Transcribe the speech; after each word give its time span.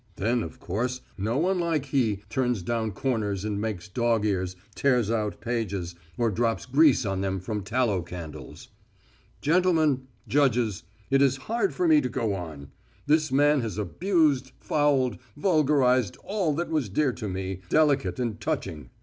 Then, 0.15 0.41
of 0.41 0.59
course, 0.59 1.01
no 1.15 1.37
one 1.37 1.59
like 1.59 1.85
he 1.85 2.23
turns 2.27 2.63
down 2.63 2.91
corners 2.91 3.45
and 3.45 3.61
makes 3.61 3.87
dog 3.87 4.25
ears, 4.25 4.55
tears 4.73 5.11
out 5.11 5.39
pages, 5.39 5.93
or 6.17 6.31
drops 6.31 6.65
grease 6.65 7.05
on 7.05 7.21
them 7.21 7.39
from 7.39 7.61
tallow 7.61 8.01
candles. 8.01 8.69
Gentlemen, 9.41 10.07
judges, 10.27 10.81
it 11.11 11.21
is 11.21 11.37
hard 11.45 11.75
for 11.75 11.87
me 11.87 12.01
to 12.01 12.09
go 12.09 12.33
on. 12.33 12.71
This 13.05 13.31
man 13.31 13.61
has 13.61 13.77
abused, 13.77 14.53
fouled, 14.59 15.19
vulgarised 15.37 16.17
all 16.23 16.55
that 16.55 16.69
was 16.71 16.89
dear 16.89 17.13
to 17.13 17.29
me, 17.29 17.61
delicate 17.69 18.19
and 18.19 18.41
touching. 18.41 18.89